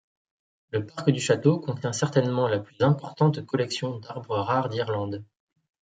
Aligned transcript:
Le 0.71 0.83
parc 0.83 1.11
du 1.11 1.19
château 1.19 1.59
contient 1.59 1.93
certainement 1.93 2.47
la 2.47 2.59
plus 2.59 2.81
importante 2.81 3.45
collection 3.45 3.99
d'arbres 3.99 4.39
rares 4.39 4.67
d'Irlande. 4.67 5.23